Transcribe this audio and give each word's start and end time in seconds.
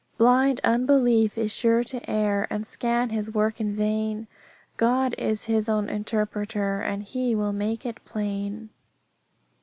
"Blind 0.17 0.59
unbelief 0.63 1.37
is 1.37 1.53
sure 1.53 1.83
to 1.83 2.09
err, 2.09 2.47
And 2.49 2.65
scan 2.65 3.11
his 3.11 3.29
work 3.31 3.61
in 3.61 3.75
vain; 3.75 4.25
God 4.75 5.13
is 5.19 5.45
His 5.45 5.69
own 5.69 5.89
interpreter, 5.89 6.79
And 6.81 7.03
He 7.03 7.35
will 7.35 7.53
make 7.53 7.85
it 7.85 8.03
plain." 8.03 8.71